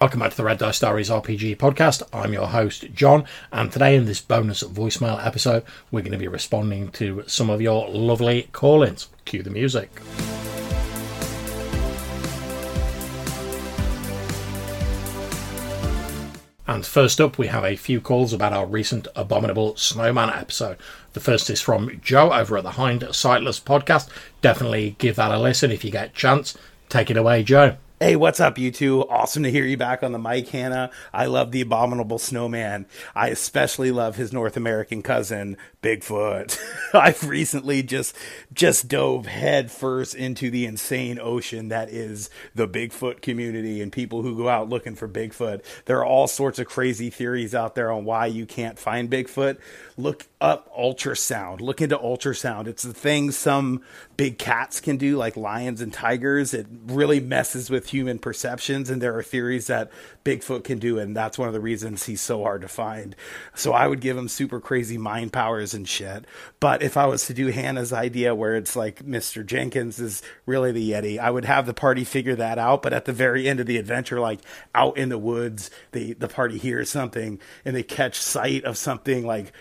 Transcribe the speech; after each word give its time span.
Welcome 0.00 0.20
back 0.20 0.30
to 0.30 0.36
the 0.38 0.44
Red 0.44 0.56
Dice 0.56 0.80
Diaries 0.80 1.10
RPG 1.10 1.58
podcast. 1.58 2.02
I'm 2.10 2.32
your 2.32 2.46
host, 2.46 2.86
John, 2.94 3.26
and 3.52 3.70
today 3.70 3.94
in 3.96 4.06
this 4.06 4.22
bonus 4.22 4.62
voicemail 4.62 5.22
episode, 5.22 5.62
we're 5.90 6.00
going 6.00 6.12
to 6.12 6.16
be 6.16 6.26
responding 6.26 6.90
to 6.92 7.22
some 7.26 7.50
of 7.50 7.60
your 7.60 7.86
lovely 7.90 8.48
call 8.52 8.82
ins. 8.82 9.08
Cue 9.26 9.42
the 9.42 9.50
music. 9.50 9.90
And 16.66 16.86
first 16.86 17.20
up, 17.20 17.36
we 17.36 17.48
have 17.48 17.64
a 17.64 17.76
few 17.76 18.00
calls 18.00 18.32
about 18.32 18.54
our 18.54 18.64
recent 18.64 19.06
Abominable 19.14 19.76
Snowman 19.76 20.30
episode. 20.30 20.78
The 21.12 21.20
first 21.20 21.50
is 21.50 21.60
from 21.60 22.00
Joe 22.02 22.32
over 22.32 22.56
at 22.56 22.64
the 22.64 22.70
Hindsightless 22.70 23.60
podcast. 23.60 24.08
Definitely 24.40 24.96
give 24.96 25.16
that 25.16 25.30
a 25.30 25.38
listen 25.38 25.70
if 25.70 25.84
you 25.84 25.90
get 25.90 26.06
a 26.06 26.14
chance. 26.14 26.56
Take 26.88 27.10
it 27.10 27.18
away, 27.18 27.42
Joe. 27.42 27.76
Hey, 28.02 28.16
what's 28.16 28.40
up, 28.40 28.56
you 28.56 28.70
two? 28.70 29.06
Awesome 29.10 29.42
to 29.42 29.50
hear 29.50 29.66
you 29.66 29.76
back 29.76 30.02
on 30.02 30.12
the 30.12 30.18
mic, 30.18 30.48
Hannah. 30.48 30.90
I 31.12 31.26
love 31.26 31.52
the 31.52 31.60
abominable 31.60 32.18
snowman. 32.18 32.86
I 33.14 33.28
especially 33.28 33.90
love 33.90 34.16
his 34.16 34.32
North 34.32 34.56
American 34.56 35.02
cousin, 35.02 35.58
Bigfoot. 35.82 36.58
I've 36.94 37.28
recently 37.28 37.82
just 37.82 38.16
just 38.54 38.88
dove 38.88 39.26
headfirst 39.26 40.14
into 40.14 40.50
the 40.50 40.64
insane 40.64 41.18
ocean 41.20 41.68
that 41.68 41.90
is 41.90 42.30
the 42.54 42.66
Bigfoot 42.66 43.20
community 43.20 43.82
and 43.82 43.92
people 43.92 44.22
who 44.22 44.34
go 44.34 44.48
out 44.48 44.70
looking 44.70 44.94
for 44.94 45.06
Bigfoot. 45.06 45.62
There 45.84 45.98
are 45.98 46.06
all 46.06 46.26
sorts 46.26 46.58
of 46.58 46.68
crazy 46.68 47.10
theories 47.10 47.54
out 47.54 47.74
there 47.74 47.92
on 47.92 48.06
why 48.06 48.24
you 48.24 48.46
can't 48.46 48.78
find 48.78 49.10
Bigfoot. 49.10 49.58
Look 49.98 50.26
up 50.40 50.74
ultrasound. 50.74 51.60
Look 51.60 51.82
into 51.82 51.98
ultrasound. 51.98 52.66
It's 52.66 52.82
the 52.82 52.94
thing 52.94 53.30
some 53.30 53.82
big 54.16 54.38
cats 54.38 54.80
can 54.80 54.96
do, 54.96 55.16
like 55.16 55.36
lions 55.36 55.80
and 55.80 55.92
tigers. 55.92 56.54
It 56.54 56.66
really 56.86 57.20
messes 57.20 57.68
with 57.68 57.90
human 57.90 58.18
perceptions, 58.18 58.88
and 58.88 59.02
there 59.02 59.16
are 59.16 59.22
theories 59.22 59.66
that 59.66 59.90
Bigfoot 60.24 60.64
can 60.64 60.78
do, 60.78 60.98
and 60.98 61.14
that's 61.14 61.38
one 61.38 61.48
of 61.48 61.54
the 61.54 61.60
reasons 61.60 62.04
he's 62.04 62.22
so 62.22 62.42
hard 62.42 62.62
to 62.62 62.68
find. 62.68 63.14
So 63.54 63.72
I 63.72 63.86
would 63.86 64.00
give 64.00 64.16
him 64.16 64.28
super 64.28 64.60
crazy 64.60 64.96
mind 64.96 65.32
powers 65.32 65.74
and 65.74 65.86
shit. 65.86 66.24
But 66.58 66.82
if 66.82 66.96
I 66.96 67.06
was 67.06 67.26
to 67.26 67.34
do 67.34 67.48
Hannah's 67.48 67.92
idea, 67.92 68.34
where 68.34 68.56
it's 68.56 68.74
like 68.74 69.04
Mr. 69.04 69.44
Jenkins 69.44 70.00
is 70.00 70.22
really 70.46 70.72
the 70.72 70.90
Yeti, 70.90 71.18
I 71.18 71.30
would 71.30 71.44
have 71.44 71.66
the 71.66 71.74
party 71.74 72.04
figure 72.04 72.36
that 72.36 72.58
out. 72.58 72.82
But 72.82 72.94
at 72.94 73.04
the 73.04 73.12
very 73.12 73.46
end 73.46 73.60
of 73.60 73.66
the 73.66 73.76
adventure, 73.76 74.20
like 74.20 74.40
out 74.74 74.96
in 74.96 75.10
the 75.10 75.18
woods, 75.18 75.70
the 75.92 76.14
the 76.14 76.28
party 76.28 76.58
hears 76.58 76.88
something 76.88 77.38
and 77.64 77.76
they 77.76 77.82
catch 77.82 78.20
sight 78.20 78.64
of 78.64 78.76
something 78.76 79.26
like 79.26 79.52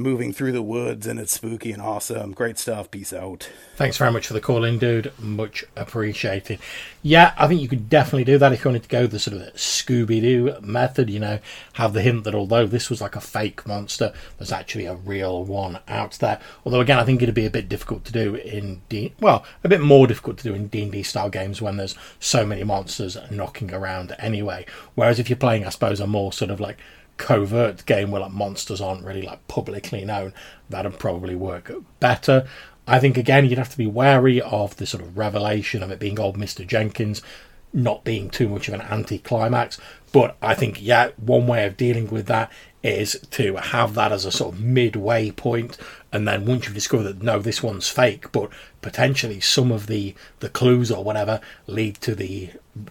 moving 0.00 0.32
through 0.32 0.52
the 0.52 0.62
woods 0.62 1.06
and 1.06 1.20
it's 1.20 1.32
spooky 1.32 1.72
and 1.72 1.82
awesome. 1.82 2.32
Great 2.32 2.58
stuff. 2.58 2.90
Peace 2.90 3.12
out. 3.12 3.48
Thanks 3.76 3.96
very 3.96 4.10
much 4.10 4.26
for 4.26 4.32
the 4.32 4.40
call 4.40 4.64
in, 4.64 4.78
dude. 4.78 5.12
Much 5.18 5.64
appreciated. 5.76 6.58
Yeah, 7.02 7.34
I 7.38 7.46
think 7.46 7.60
you 7.60 7.68
could 7.68 7.88
definitely 7.88 8.24
do 8.24 8.38
that 8.38 8.52
if 8.52 8.64
you 8.64 8.70
wanted 8.70 8.82
to 8.82 8.88
go 8.88 9.06
the 9.06 9.18
sort 9.18 9.36
of 9.36 9.54
Scooby 9.54 10.20
Doo 10.20 10.54
method, 10.60 11.08
you 11.08 11.20
know, 11.20 11.38
have 11.74 11.92
the 11.92 12.02
hint 12.02 12.24
that 12.24 12.34
although 12.34 12.66
this 12.66 12.90
was 12.90 13.00
like 13.00 13.16
a 13.16 13.20
fake 13.20 13.66
monster, 13.66 14.12
there's 14.38 14.52
actually 14.52 14.86
a 14.86 14.94
real 14.94 15.44
one 15.44 15.78
out 15.88 16.12
there. 16.20 16.40
Although, 16.64 16.80
again, 16.80 16.98
I 16.98 17.04
think 17.04 17.22
it'd 17.22 17.34
be 17.34 17.46
a 17.46 17.50
bit 17.50 17.68
difficult 17.68 18.04
to 18.06 18.12
do 18.12 18.34
in 18.34 18.82
D, 18.88 19.14
well, 19.20 19.44
a 19.64 19.68
bit 19.68 19.80
more 19.80 20.06
difficult 20.06 20.38
to 20.38 20.44
do 20.44 20.54
in 20.54 20.68
D&D 20.68 21.02
style 21.02 21.30
games 21.30 21.62
when 21.62 21.76
there's 21.76 21.96
so 22.18 22.44
many 22.44 22.64
monsters 22.64 23.16
knocking 23.30 23.72
around 23.72 24.14
anyway. 24.18 24.66
Whereas 24.94 25.18
if 25.18 25.30
you're 25.30 25.36
playing, 25.36 25.64
I 25.64 25.70
suppose, 25.70 26.00
a 26.00 26.06
more 26.06 26.32
sort 26.32 26.50
of 26.50 26.60
like 26.60 26.78
covert 27.20 27.84
game 27.84 28.10
where 28.10 28.22
like 28.22 28.32
monsters 28.32 28.80
aren't 28.80 29.04
really 29.04 29.22
like 29.22 29.46
publicly 29.46 30.04
known, 30.04 30.32
that'd 30.70 30.98
probably 30.98 31.36
work 31.36 31.70
better. 32.00 32.48
I 32.86 32.98
think 32.98 33.18
again 33.18 33.44
you'd 33.44 33.58
have 33.58 33.70
to 33.70 33.78
be 33.78 33.86
wary 33.86 34.40
of 34.40 34.76
the 34.76 34.86
sort 34.86 35.02
of 35.02 35.18
revelation 35.18 35.82
of 35.82 35.90
it 35.90 36.00
being 36.00 36.18
old 36.18 36.38
Mr. 36.38 36.66
Jenkins 36.66 37.22
not 37.72 38.02
being 38.02 38.28
too 38.30 38.48
much 38.48 38.66
of 38.66 38.74
an 38.74 38.80
anti-climax. 38.80 39.78
But 40.12 40.36
I 40.42 40.54
think 40.54 40.78
yeah, 40.80 41.10
one 41.18 41.46
way 41.46 41.64
of 41.66 41.76
dealing 41.76 42.08
with 42.08 42.26
that 42.26 42.50
is 42.82 43.20
to 43.30 43.56
have 43.56 43.94
that 43.94 44.10
as 44.10 44.24
a 44.24 44.32
sort 44.32 44.54
of 44.54 44.60
midway 44.60 45.30
point 45.30 45.76
and 46.12 46.26
then 46.26 46.46
once 46.46 46.64
you've 46.64 46.74
discovered 46.74 47.02
that 47.02 47.22
no 47.22 47.38
this 47.38 47.62
one's 47.62 47.88
fake 47.88 48.32
but 48.32 48.48
potentially 48.80 49.38
some 49.38 49.70
of 49.70 49.86
the 49.86 50.14
the 50.38 50.48
clues 50.48 50.90
or 50.90 51.04
whatever 51.04 51.42
lead 51.66 51.94
to 51.96 52.14
the 52.14 52.48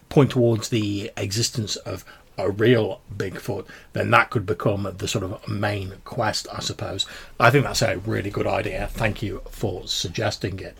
point 0.09 0.29
towards 0.29 0.69
the 0.69 1.11
existence 1.17 1.75
of 1.77 2.05
a 2.39 2.49
real 2.49 3.01
Bigfoot, 3.15 3.67
then 3.93 4.11
that 4.11 4.29
could 4.29 4.45
become 4.45 4.93
the 4.97 5.07
sort 5.07 5.23
of 5.23 5.47
main 5.47 5.95
quest, 6.05 6.47
I 6.53 6.59
suppose. 6.59 7.05
I 7.39 7.49
think 7.49 7.65
that's 7.65 7.81
a 7.81 7.97
really 7.99 8.29
good 8.29 8.47
idea. 8.47 8.89
Thank 8.91 9.21
you 9.21 9.41
for 9.49 9.87
suggesting 9.87 10.59
it. 10.59 10.77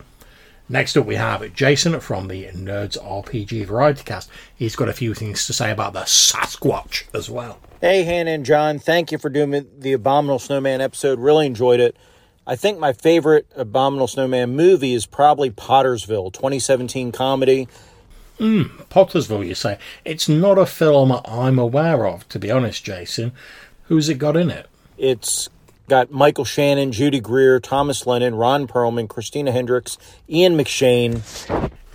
Next 0.68 0.96
up, 0.96 1.04
we 1.04 1.16
have 1.16 1.52
Jason 1.52 1.98
from 1.98 2.28
the 2.28 2.44
Nerds 2.46 2.96
RPG 2.96 3.66
Variety 3.66 4.04
Cast. 4.04 4.30
He's 4.54 4.76
got 4.76 4.88
a 4.88 4.92
few 4.92 5.14
things 5.14 5.44
to 5.46 5.52
say 5.52 5.72
about 5.72 5.94
the 5.94 6.02
Sasquatch 6.02 7.12
as 7.12 7.28
well. 7.28 7.58
Hey, 7.80 8.04
Hannah 8.04 8.30
and 8.30 8.44
John, 8.46 8.78
thank 8.78 9.10
you 9.10 9.18
for 9.18 9.30
doing 9.30 9.66
the 9.78 9.92
Abominable 9.92 10.38
Snowman 10.38 10.80
episode. 10.80 11.18
Really 11.18 11.46
enjoyed 11.46 11.80
it. 11.80 11.96
I 12.46 12.54
think 12.54 12.78
my 12.78 12.92
favorite 12.92 13.46
Abominable 13.56 14.06
Snowman 14.06 14.54
movie 14.54 14.94
is 14.94 15.06
probably 15.06 15.50
Pottersville, 15.50 16.32
2017 16.32 17.10
comedy. 17.10 17.66
Mm, 18.40 18.70
Pottersville, 18.88 19.46
you 19.46 19.54
say? 19.54 19.78
It's 20.02 20.26
not 20.26 20.56
a 20.56 20.64
film 20.64 21.12
I'm 21.26 21.58
aware 21.58 22.06
of, 22.06 22.26
to 22.30 22.38
be 22.38 22.50
honest, 22.50 22.82
Jason. 22.82 23.32
Who's 23.84 24.08
it 24.08 24.14
got 24.14 24.34
in 24.34 24.50
it? 24.50 24.66
It's 24.96 25.50
got 25.88 26.10
Michael 26.10 26.46
Shannon, 26.46 26.90
Judy 26.90 27.20
Greer, 27.20 27.60
Thomas 27.60 28.06
Lennon, 28.06 28.34
Ron 28.34 28.66
Perlman, 28.66 29.10
Christina 29.10 29.52
Hendricks, 29.52 29.98
Ian 30.28 30.56
McShane. 30.56 31.20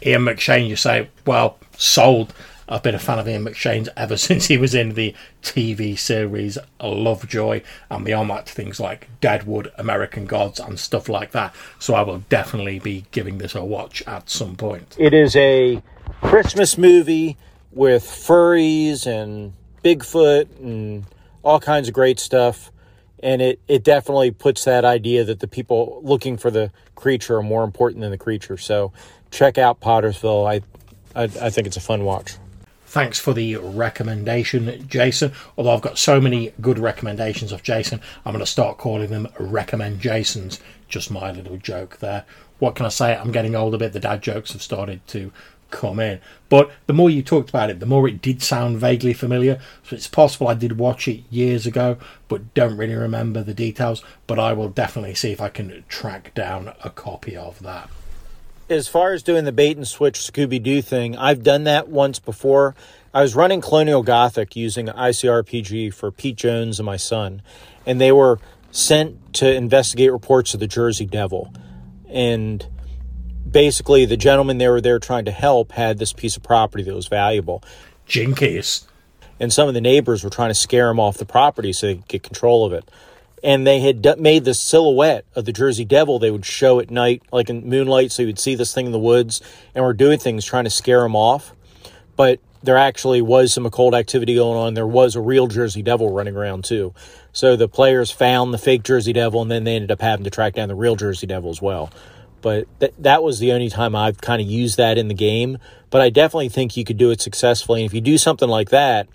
Ian 0.06 0.22
McShane, 0.22 0.68
you 0.68 0.76
say? 0.76 1.10
Well, 1.26 1.58
sold. 1.78 2.32
I've 2.70 2.84
been 2.84 2.96
a 2.96 3.00
fan 3.00 3.18
of 3.18 3.28
Ian 3.28 3.46
McShane's 3.46 3.90
ever 3.98 4.16
since 4.18 4.46
he 4.46 4.58
was 4.58 4.76
in 4.76 4.94
the 4.94 5.16
TV 5.42 5.98
series 5.98 6.60
Lovejoy 6.80 7.64
and 7.90 8.06
beyond 8.06 8.30
that 8.30 8.46
to 8.46 8.54
things 8.54 8.80
like 8.80 9.08
Deadwood, 9.20 9.72
American 9.80 10.28
Gods, 10.28 10.60
and 10.60 10.80
stuff 10.80 11.10
like 11.10 11.32
that. 11.32 11.56
So 11.80 11.96
I 11.96 12.04
will 12.04 12.20
definitely 12.30 12.78
be 12.78 13.06
giving 13.12 13.40
this 13.40 13.56
a 13.56 13.66
watch 13.66 14.04
at 14.06 14.30
some 14.30 14.56
point. 14.56 14.96
It 15.00 15.14
is 15.16 15.36
a 15.36 15.82
Christmas 16.22 16.78
movie 16.78 17.38
with 17.72 18.04
furries 18.04 19.06
and 19.06 19.54
Bigfoot 19.84 20.60
and 20.60 21.06
all 21.44 21.60
kinds 21.60 21.88
of 21.88 21.94
great 21.94 22.20
stuff. 22.20 22.72
And 23.22 23.42
it, 23.42 23.60
it 23.68 23.84
definitely 23.84 24.32
puts 24.32 24.66
that 24.66 24.86
idea 24.86 25.24
that 25.24 25.40
the 25.40 25.48
people 25.48 26.02
looking 26.04 26.38
for 26.38 26.52
the 26.52 26.72
creature 26.96 27.38
are 27.38 27.44
more 27.44 27.64
important 27.64 28.02
than 28.02 28.12
the 28.12 28.18
creature. 28.18 28.58
So 28.58 28.92
check 29.32 29.58
out 29.58 29.80
Pottersville. 29.80 30.48
I, 30.48 30.62
I, 31.20 31.24
I 31.24 31.50
think 31.50 31.68
it's 31.68 31.78
a 31.78 31.82
fun 31.82 32.04
watch. 32.04 32.36
Thanks 32.88 33.20
for 33.20 33.34
the 33.34 33.58
recommendation, 33.58 34.88
Jason. 34.88 35.34
Although 35.58 35.72
I've 35.72 35.82
got 35.82 35.98
so 35.98 36.22
many 36.22 36.54
good 36.62 36.80
recommendations 36.80 37.52
of 37.52 37.62
Jason, 37.62 38.00
I'm 38.26 38.32
going 38.32 38.46
to 38.46 38.50
start 38.50 38.78
calling 38.78 39.10
them 39.10 39.28
recommend 39.40 40.00
Jasons. 40.00 40.60
Just 40.88 41.12
my 41.12 41.32
little 41.32 41.58
joke 41.58 41.98
there. 41.98 42.26
What 42.60 42.76
can 42.76 42.86
I 42.86 42.90
say? 42.90 43.16
I'm 43.16 43.32
getting 43.32 43.56
old 43.56 43.74
a 43.74 43.78
bit. 43.78 43.92
The 43.92 44.00
dad 44.00 44.22
jokes 44.22 44.54
have 44.54 44.62
started 44.62 45.06
to 45.08 45.34
come 45.72 46.00
in. 46.00 46.20
But 46.50 46.72
the 46.88 46.94
more 46.94 47.10
you 47.10 47.22
talked 47.22 47.50
about 47.50 47.70
it, 47.70 47.80
the 47.80 47.86
more 47.86 48.08
it 48.08 48.22
did 48.22 48.42
sound 48.42 48.78
vaguely 48.78 49.14
familiar. 49.14 49.60
So 49.84 49.96
it's 49.96 50.08
possible 50.08 50.48
I 50.48 50.54
did 50.54 50.78
watch 50.78 51.08
it 51.08 51.24
years 51.30 51.66
ago, 51.66 51.98
but 52.28 52.54
don't 52.54 52.78
really 52.78 52.96
remember 52.96 53.44
the 53.44 53.54
details. 53.54 54.04
But 54.28 54.40
I 54.40 54.54
will 54.54 54.70
definitely 54.70 55.16
see 55.16 55.32
if 55.32 55.42
I 55.42 55.50
can 55.50 55.84
track 55.90 56.34
down 56.34 56.74
a 56.84 56.90
copy 56.90 57.36
of 57.36 57.62
that. 57.62 57.90
As 58.68 58.88
far 58.88 59.14
as 59.14 59.22
doing 59.22 59.46
the 59.46 59.52
bait 59.52 59.78
and 59.78 59.88
switch 59.88 60.20
Scooby 60.20 60.62
Doo 60.62 60.82
thing, 60.82 61.16
I've 61.16 61.44
done 61.44 61.66
that 61.66 61.88
once 61.88 62.18
before. 62.18 62.76
I 63.14 63.22
was 63.22 63.36
running 63.36 63.62
Colonial 63.62 64.02
Gothic 64.02 64.56
using 64.56 64.88
ICRPG 64.88 65.94
for 65.94 66.12
Pete 66.12 66.36
Jones 66.36 66.80
and 66.80 66.86
my 66.86 66.98
son, 66.98 67.42
and 67.86 68.02
they 68.02 68.12
were 68.12 68.40
sent 68.72 69.34
to 69.36 69.54
investigate 69.54 70.12
reports 70.12 70.54
of 70.54 70.60
the 70.60 70.68
Jersey 70.68 71.06
Devil. 71.06 71.54
And 72.10 72.66
basically 73.50 74.06
the 74.06 74.18
gentleman 74.18 74.58
they 74.58 74.68
were 74.68 74.82
there 74.82 75.00
trying 75.00 75.26
to 75.26 75.32
help 75.32 75.72
had 75.72 75.98
this 75.98 76.14
piece 76.14 76.38
of 76.38 76.44
property 76.44 76.84
that 76.84 76.94
was 76.94 77.08
valuable. 77.08 77.64
Jinkies. 78.08 78.86
And 79.40 79.52
some 79.52 79.68
of 79.68 79.74
the 79.74 79.82
neighbors 79.82 80.24
were 80.24 80.30
trying 80.30 80.50
to 80.50 80.56
scare 80.56 80.90
him 80.90 81.00
off 81.00 81.18
the 81.18 81.26
property 81.26 81.74
so 81.74 81.88
they 81.88 81.96
could 81.96 82.08
get 82.08 82.24
control 82.24 82.66
of 82.66 82.74
it. 82.74 82.90
And 83.44 83.68
they 83.68 83.80
had 83.80 84.20
made 84.20 84.46
the 84.46 84.54
silhouette 84.54 85.26
of 85.36 85.46
the 85.46 85.52
Jersey 85.52 85.86
Devil 85.86 86.18
they 86.18 86.32
would 86.32 86.46
show 86.46 86.80
at 86.80 86.90
night, 86.90 87.22
like 87.32 87.50
in 87.50 87.70
moonlight, 87.70 88.12
so 88.12 88.24
you 88.24 88.28
would 88.28 88.40
see 88.40 88.56
this 88.56 88.74
thing 88.74 88.88
in 88.88 88.92
the 88.92 89.00
woods, 89.00 89.42
and 89.76 89.84
were 89.84 89.94
doing 89.94 90.18
things 90.18 90.46
trying 90.46 90.64
to 90.64 90.70
scare 90.70 91.06
him 91.06 91.16
off. 91.16 91.54
But 92.16 92.40
there 92.64 92.78
actually 92.78 93.22
was 93.22 93.54
some 93.54 93.66
occult 93.66 93.94
activity 93.94 94.36
going 94.36 94.58
on. 94.58 94.74
There 94.74 94.88
was 94.88 95.16
a 95.16 95.22
real 95.22 95.46
Jersey 95.48 95.84
Devil 95.84 96.12
running 96.12 96.36
around 96.36 96.64
too. 96.64 96.94
So 97.34 97.56
the 97.56 97.68
players 97.68 98.10
found 98.10 98.54
the 98.54 98.58
fake 98.58 98.82
Jersey 98.82 99.14
Devil, 99.14 99.42
and 99.42 99.52
then 99.52 99.66
they 99.66 99.76
ended 99.76 99.92
up 99.92 100.02
having 100.02 100.24
to 100.24 100.32
track 100.32 100.54
down 100.54 100.70
the 100.70 100.76
real 100.76 100.96
Jersey 100.96 101.28
Devil 101.28 101.52
as 101.52 101.62
well. 101.62 101.92
But 102.46 102.68
th- 102.80 102.94
that 103.00 103.24
was 103.24 103.40
the 103.40 103.52
only 103.52 103.72
time 103.72 103.96
I've 103.96 104.22
kind 104.22 104.40
of 104.40 104.48
used 104.48 104.78
that 104.78 105.00
in 105.00 105.08
the 105.08 105.16
game. 105.16 105.58
But 105.90 106.02
I 106.02 106.12
definitely 106.12 106.50
think 106.50 106.78
you 106.78 106.86
could 106.86 106.98
do 106.98 107.10
it 107.10 107.20
successfully. 107.20 107.82
And 107.82 107.90
if 107.90 107.94
you 107.94 108.02
do 108.02 108.20
something 108.20 108.48
like 108.48 108.70
that, 108.70 109.08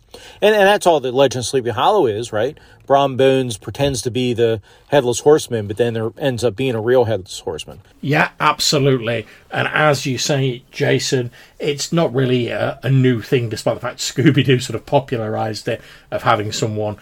and, 0.42 0.52
and 0.52 0.66
that's 0.66 0.84
all 0.84 0.98
that 0.98 1.14
Legend 1.14 1.42
of 1.42 1.46
Sleepy 1.46 1.70
Hollow 1.70 2.06
is, 2.06 2.32
right? 2.32 2.58
Brom 2.88 3.16
Bones 3.16 3.56
pretends 3.56 4.02
to 4.02 4.10
be 4.10 4.34
the 4.34 4.60
headless 4.88 5.20
horseman, 5.20 5.68
but 5.68 5.76
then 5.76 5.94
there 5.94 6.10
ends 6.18 6.42
up 6.42 6.56
being 6.56 6.74
a 6.74 6.80
real 6.80 7.04
headless 7.04 7.38
horseman. 7.38 7.82
Yeah, 8.00 8.30
absolutely. 8.40 9.28
And 9.52 9.68
as 9.68 10.06
you 10.06 10.18
say, 10.18 10.64
Jason, 10.72 11.30
it's 11.60 11.92
not 11.92 12.12
really 12.12 12.48
a, 12.48 12.80
a 12.82 12.90
new 12.90 13.22
thing, 13.22 13.48
despite 13.48 13.76
the 13.76 13.80
fact 13.80 14.00
Scooby 14.00 14.44
Doo 14.44 14.58
sort 14.58 14.74
of 14.74 14.86
popularized 14.86 15.68
it, 15.68 15.80
of 16.10 16.24
having 16.24 16.50
someone 16.50 16.96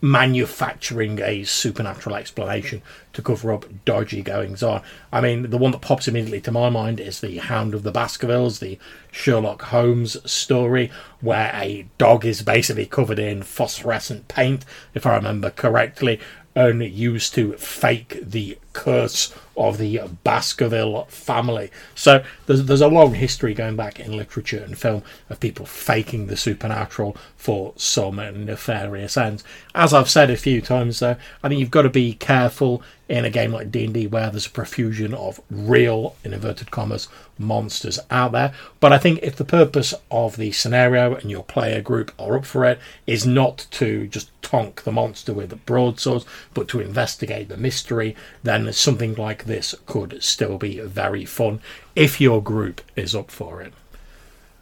manufacturing 0.00 1.20
a 1.20 1.44
supernatural 1.44 2.14
explanation 2.14 2.82
to 3.12 3.22
cover 3.22 3.52
up 3.52 3.66
dodgy 3.84 4.22
goings 4.22 4.62
on. 4.62 4.82
I 5.12 5.20
mean, 5.20 5.50
the 5.50 5.58
one 5.58 5.72
that 5.72 5.80
pops 5.80 6.08
immediately 6.08 6.40
to 6.42 6.52
my 6.52 6.68
mind 6.70 7.00
is 7.00 7.20
the 7.20 7.38
Hound 7.38 7.74
of 7.74 7.82
the 7.82 7.92
Baskervilles, 7.92 8.60
the 8.60 8.78
Sherlock 9.10 9.62
Holmes 9.62 10.16
story, 10.30 10.90
where 11.20 11.50
a 11.54 11.86
dog 11.98 12.24
is 12.24 12.42
basically 12.42 12.86
covered 12.86 13.18
in 13.18 13.42
phosphorescent 13.42 14.28
paint, 14.28 14.64
if 14.94 15.06
I 15.06 15.16
remember 15.16 15.50
correctly, 15.50 16.20
and 16.54 16.82
used 16.82 17.34
to 17.34 17.52
fake 17.54 18.18
the 18.22 18.58
curse 18.72 19.34
of 19.56 19.78
the 19.78 20.00
Baskerville 20.22 21.04
family. 21.06 21.70
So 21.94 22.24
there's 22.46 22.64
there's 22.64 22.80
a 22.80 22.88
long 22.88 23.14
history 23.14 23.54
going 23.54 23.76
back 23.76 23.98
in 23.98 24.16
literature 24.16 24.62
and 24.64 24.78
film 24.78 25.02
of 25.28 25.40
people 25.40 25.66
faking 25.66 26.26
the 26.26 26.36
supernatural 26.36 27.16
for 27.36 27.72
some 27.76 28.16
nefarious 28.16 29.16
ends. 29.16 29.42
As 29.74 29.92
I've 29.92 30.08
said 30.08 30.30
a 30.30 30.36
few 30.36 30.60
times, 30.60 31.00
though, 31.00 31.16
I 31.42 31.48
think 31.48 31.60
you've 31.60 31.70
got 31.70 31.82
to 31.82 31.90
be 31.90 32.14
careful 32.14 32.82
in 33.08 33.24
a 33.24 33.30
game 33.30 33.52
like 33.52 33.70
D&D 33.70 34.06
where 34.06 34.30
there's 34.30 34.46
a 34.46 34.50
profusion 34.50 35.14
of 35.14 35.40
real, 35.50 36.14
in 36.24 36.34
inverted 36.34 36.70
commas, 36.70 37.08
monsters 37.38 37.98
out 38.10 38.32
there. 38.32 38.52
But 38.80 38.92
I 38.92 38.98
think 38.98 39.20
if 39.22 39.36
the 39.36 39.44
purpose 39.44 39.94
of 40.10 40.36
the 40.36 40.52
scenario 40.52 41.14
and 41.14 41.30
your 41.30 41.42
player 41.42 41.80
group 41.80 42.12
are 42.18 42.36
up 42.36 42.44
for 42.44 42.66
it 42.66 42.78
is 43.06 43.26
not 43.26 43.66
to 43.72 44.06
just 44.08 44.30
tonk 44.42 44.82
the 44.82 44.92
monster 44.92 45.32
with 45.32 45.64
broadswords, 45.64 46.26
but 46.52 46.68
to 46.68 46.80
investigate 46.80 47.48
the 47.48 47.56
mystery, 47.56 48.14
then 48.42 48.67
something 48.72 49.14
like 49.14 49.44
this 49.44 49.74
could 49.86 50.22
still 50.22 50.58
be 50.58 50.80
very 50.80 51.24
fun 51.24 51.60
if 51.94 52.20
your 52.20 52.42
group 52.42 52.80
is 52.96 53.14
up 53.14 53.30
for 53.30 53.60
it. 53.60 53.72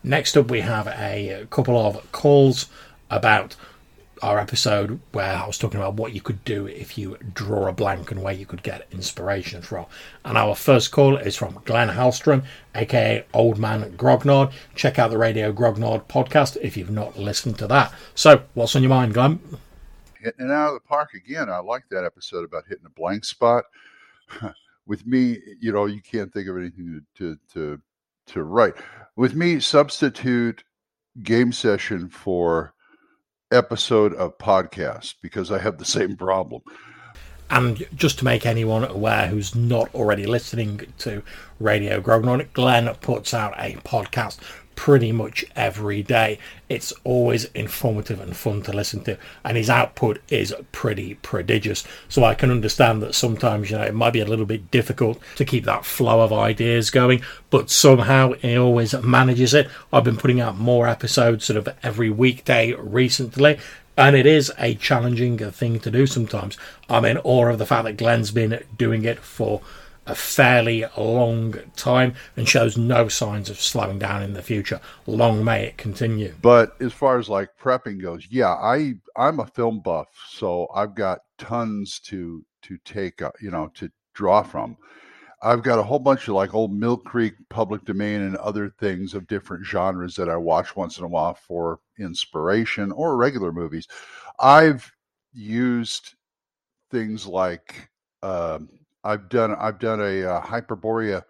Next 0.03 0.37
up, 0.37 0.51
we 0.51 0.61
have 0.61 0.87
a 0.87 1.47
couple 1.51 1.77
of 1.77 2.13
calls 2.13 2.67
about 3.11 3.57
our 4.23 4.39
episode 4.39 5.01
where 5.13 5.35
I 5.37 5.47
was 5.47 5.59
talking 5.59 5.79
about 5.79 5.95
what 5.95 6.15
you 6.15 6.21
could 6.21 6.45
do 6.45 6.67
if 6.67 6.97
you 6.97 7.19
draw 7.35 7.69
a 7.69 7.73
blank 7.73 8.11
and 8.11 8.23
where 8.23 8.33
you 8.33 8.47
could 8.47 8.63
get 8.63 8.87
inspiration 8.91 9.63
from. 9.63 9.87
And 10.25 10.39
our 10.39 10.55
first 10.55 10.91
call 10.91 11.17
is 11.17 11.37
from 11.37 11.61
Glen 11.65 11.89
Hallstrom, 11.89 12.45
aka 12.75 13.25
Old 13.35 13.59
Man 13.59 13.97
Grognard. 13.97 14.53
Check 14.75 14.99
out 14.99 15.11
the 15.11 15.19
Radio 15.19 15.53
Grognard 15.53 16.07
podcast 16.07 16.57
if 16.63 16.77
you've 16.77 16.91
not 16.91 17.19
listened 17.19 17.59
to 17.59 17.67
that. 17.67 17.93
So, 18.15 18.43
what's 18.55 18.75
on 18.77 18.83
your 18.83 18.91
mind, 18.91 19.15
Glen? 19.15 19.41
Hitting 20.19 20.47
it 20.47 20.53
out 20.53 20.69
of 20.69 20.75
the 20.75 20.89
park 20.89 21.15
again. 21.15 21.51
I 21.51 21.59
like 21.59 21.85
that 21.91 22.05
episode 22.05 22.45
about 22.45 22.65
hitting 22.69 22.87
a 22.87 22.91
blank 22.91 23.25
spot. 23.25 23.65
With 24.87 25.07
me, 25.07 25.39
you 25.61 25.73
know, 25.73 25.87
you 25.87 26.01
can't 26.01 26.33
think 26.33 26.49
of 26.49 26.57
anything 26.57 27.05
to, 27.17 27.37
to, 27.55 27.81
to, 28.29 28.43
write. 28.45 28.75
With 29.17 29.35
me, 29.35 29.59
substitute 29.59 30.63
game 31.23 31.53
session 31.53 32.09
for 32.09 32.73
episode 33.51 34.15
of 34.15 34.39
podcast 34.39 35.17
because 35.23 35.51
I 35.51 35.59
have 35.59 35.79
the 35.79 35.85
same 35.85 36.17
problem. 36.17 36.63
And 37.49 37.87
just 37.95 38.19
to 38.19 38.25
make 38.25 38.45
anyone 38.45 38.85
aware 38.85 39.29
who's 39.29 39.55
not 39.55 39.95
already 39.95 40.27
listening 40.27 40.81
to 40.99 41.23
Radio 41.61 42.01
Grognard, 42.01 42.53
Glen 42.53 42.93
puts 43.01 43.33
out 43.33 43.55
a 43.57 43.75
podcast 43.77 44.39
pretty 44.77 45.11
much 45.11 45.45
every 45.57 46.03
day. 46.03 46.39
It's 46.69 46.93
always 47.03 47.47
informative 47.47 48.21
and 48.21 48.37
fun 48.37 48.63
to 48.63 48.73
listen 48.73 49.03
to, 49.05 49.19
and 49.45 49.57
his 49.57 49.69
output 49.69 50.21
is 50.29 50.55
pretty 50.71 51.15
prodigious. 51.15 51.85
So 52.09 52.23
I 52.23 52.35
can 52.35 52.51
understand 52.51 53.03
that 53.03 53.15
sometimes, 53.15 53.71
you 53.71 53.79
know, 53.79 53.85
it 53.85 53.95
might 53.95 54.13
be 54.13 54.21
a 54.21 54.27
little 54.27 54.47
bit 54.47 54.71
difficult 54.71 55.21
to 55.37 55.45
keep 55.45 55.65
that 55.65 55.85
flow 55.85 56.21
of 56.21 56.33
ideas 56.33 56.91
going, 56.91 57.23
but 57.51 57.71
somehow 57.71 58.35
he 58.35 58.57
always 58.57 58.95
manages 59.03 59.55
it. 59.55 59.69
I've 59.93 60.05
been 60.05 60.17
putting 60.17 60.41
out 60.41 60.57
more 60.57 60.87
episodes 60.87 61.47
sort 61.47 61.57
of 61.57 61.69
every 61.83 62.11
weekday 62.11 62.73
recently. 62.75 63.59
And 63.99 64.15
it 64.15 64.27
is 64.27 64.53
a 64.59 64.75
challenging 64.75 65.39
thing 65.39 65.81
to 65.81 65.91
do 65.91 66.07
sometimes. 66.07 66.59
I'm 66.87 67.07
in 67.07 67.17
awe 67.17 67.49
of 67.49 67.59
the 67.59 67.65
fact 67.65 67.85
that 67.85 67.97
Glen's 67.97 68.31
been 68.31 68.63
doing 68.77 69.07
it 69.07 69.21
for 69.21 69.63
a 70.07 70.15
fairly 70.15 70.85
long 70.97 71.55
time 71.75 72.15
and 72.37 72.49
shows 72.49 72.77
no 72.77 73.09
signs 73.09 73.51
of 73.51 73.61
slowing 73.61 73.99
down 73.99 74.23
in 74.23 74.33
the 74.33 74.43
future. 74.43 74.81
Long 75.07 75.45
may 75.45 75.67
it 75.67 75.77
continue. 75.77 76.35
But 76.41 76.81
as 76.81 76.93
far 76.93 77.19
as 77.19 77.29
like 77.29 77.51
prepping 77.61 78.01
goes, 78.01 78.27
yeah, 78.31 78.53
I 78.53 78.95
I'm 79.17 79.41
a 79.41 79.47
film 79.47 79.81
buff, 79.81 80.09
so 80.29 80.69
I've 80.75 80.95
got 80.95 81.21
tons 81.39 82.01
to 82.07 82.45
to 82.63 82.79
take, 82.85 83.23
uh, 83.23 83.33
you 83.41 83.51
know, 83.51 83.71
to 83.75 83.91
draw 84.15 84.43
from. 84.43 84.77
I've 85.43 85.63
got 85.63 85.79
a 85.79 85.83
whole 85.83 85.99
bunch 85.99 86.29
of 86.29 86.35
like 86.35 86.55
old 86.55 86.73
Mill 86.73 86.97
Creek 86.97 87.35
public 87.51 87.85
domain 87.85 88.23
and 88.23 88.37
other 88.37 88.71
things 88.81 89.15
of 89.15 89.27
different 89.27 89.65
genres 89.67 90.17
that 90.17 90.31
I 90.31 90.37
watch 90.37 90.75
once 90.75 90.99
in 90.99 91.05
a 91.05 91.09
while 91.09 91.35
for 91.35 91.81
inspiration 91.99 92.91
or 92.93 93.17
regular 93.17 93.53
movies. 93.53 93.87
I've 94.41 94.91
used 95.33 96.15
things 96.91 97.27
like 97.27 97.91
um, 98.23 98.69
I've 99.07 99.29
done 99.29 99.55
I've 99.55 99.79
done 99.79 100.01
a, 100.01 100.23
a 100.23 100.35
uh, 100.35 100.43
Hyperborea 100.43 101.23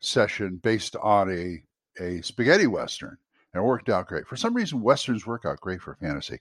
session 0.00 0.60
based 0.62 0.96
on 0.96 1.30
a 1.30 1.62
a 2.02 2.22
spaghetti 2.22 2.66
western 2.66 3.16
and 3.54 3.62
it 3.62 3.66
worked 3.66 3.88
out 3.90 4.08
great. 4.08 4.26
For 4.26 4.36
some 4.36 4.54
reason, 4.54 4.80
westerns 4.80 5.26
work 5.26 5.44
out 5.44 5.60
great 5.60 5.82
for 5.82 5.94
fantasy. 5.96 6.38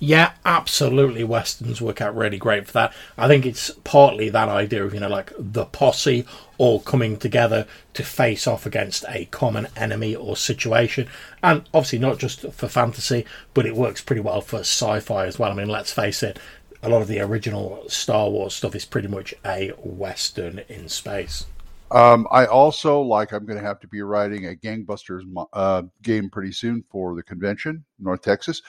Yeah, 0.00 0.32
absolutely. 0.44 1.22
Westerns 1.22 1.80
work 1.80 2.00
out 2.00 2.16
really 2.16 2.38
great 2.38 2.66
for 2.66 2.72
that. 2.72 2.92
I 3.16 3.28
think 3.28 3.46
it's 3.46 3.70
partly 3.84 4.28
that 4.30 4.48
idea 4.48 4.84
of, 4.84 4.92
you 4.92 4.98
know, 4.98 5.08
like 5.08 5.32
the 5.38 5.64
posse 5.64 6.26
all 6.58 6.80
coming 6.80 7.16
together 7.16 7.66
to 7.94 8.02
face 8.02 8.48
off 8.48 8.66
against 8.66 9.04
a 9.08 9.26
common 9.26 9.68
enemy 9.76 10.16
or 10.16 10.36
situation. 10.36 11.08
And 11.44 11.62
obviously, 11.72 12.00
not 12.00 12.18
just 12.18 12.40
for 12.52 12.68
fantasy, 12.68 13.24
but 13.54 13.66
it 13.66 13.76
works 13.76 14.02
pretty 14.02 14.20
well 14.20 14.40
for 14.40 14.60
sci 14.60 14.98
fi 14.98 15.26
as 15.26 15.38
well. 15.38 15.52
I 15.52 15.54
mean, 15.54 15.68
let's 15.68 15.92
face 15.92 16.24
it, 16.24 16.40
a 16.84 16.88
lot 16.88 17.00
of 17.00 17.08
the 17.08 17.20
original 17.20 17.82
Star 17.88 18.28
Wars 18.28 18.54
stuff 18.54 18.74
is 18.74 18.84
pretty 18.84 19.08
much 19.08 19.34
a 19.44 19.70
western 19.82 20.60
in 20.68 20.88
space. 20.88 21.46
Um, 21.90 22.26
I 22.30 22.46
also 22.46 23.00
like. 23.00 23.32
I'm 23.32 23.46
going 23.46 23.58
to 23.58 23.64
have 23.64 23.80
to 23.80 23.88
be 23.88 24.02
writing 24.02 24.46
a 24.46 24.54
gangbusters 24.54 25.22
uh, 25.52 25.82
game 26.02 26.28
pretty 26.28 26.52
soon 26.52 26.82
for 26.82 27.14
the 27.14 27.22
convention, 27.22 27.84
North 27.98 28.22
Texas. 28.22 28.62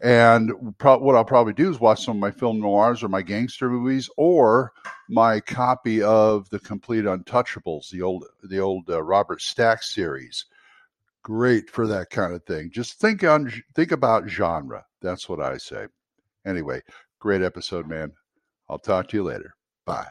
And 0.00 0.52
pro- 0.78 0.98
what 0.98 1.16
I'll 1.16 1.24
probably 1.24 1.52
do 1.52 1.70
is 1.70 1.80
watch 1.80 2.04
some 2.04 2.16
of 2.16 2.20
my 2.20 2.30
film 2.30 2.60
noirs 2.60 3.02
or 3.02 3.08
my 3.08 3.20
gangster 3.20 3.68
movies, 3.68 4.08
or 4.16 4.72
my 5.08 5.40
copy 5.40 6.02
of 6.02 6.48
the 6.50 6.60
complete 6.60 7.04
Untouchables, 7.04 7.90
the 7.90 8.02
old 8.02 8.24
the 8.44 8.60
old 8.60 8.88
uh, 8.88 9.02
Robert 9.02 9.42
Stack 9.42 9.82
series. 9.82 10.46
Great 11.22 11.68
for 11.68 11.86
that 11.88 12.10
kind 12.10 12.32
of 12.32 12.44
thing. 12.44 12.70
Just 12.70 13.00
think 13.00 13.24
on 13.24 13.52
think 13.74 13.90
about 13.90 14.28
genre. 14.28 14.84
That's 15.02 15.28
what 15.28 15.40
I 15.40 15.58
say. 15.58 15.86
Anyway, 16.46 16.80
Great 17.20 17.42
episode, 17.42 17.86
man. 17.88 18.12
I'll 18.68 18.78
talk 18.78 19.08
to 19.08 19.16
you 19.16 19.24
later. 19.24 19.54
Bye. 19.84 20.08